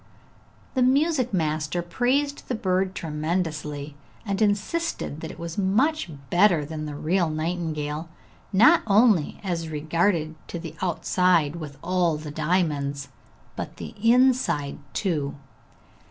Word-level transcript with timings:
The 0.73 0.81
music 0.81 1.31
master 1.31 1.83
praised 1.83 2.47
the 2.47 2.55
bird 2.55 2.95
tremendously, 2.95 3.95
and 4.25 4.41
insisted 4.41 5.21
that 5.21 5.29
it 5.29 5.37
was 5.37 5.59
much 5.59 6.09
better 6.31 6.65
than 6.65 6.87
the 6.87 6.95
real 6.95 7.29
nightingale, 7.29 8.09
not 8.51 8.81
only 8.87 9.39
as 9.43 9.69
regarded 9.69 10.33
the 10.47 10.73
outside 10.81 11.57
with 11.57 11.77
all 11.83 12.17
the 12.17 12.31
diamonds, 12.31 13.09
but 13.55 13.77
the 13.77 13.93
inside 14.01 14.79
too. 14.95 15.35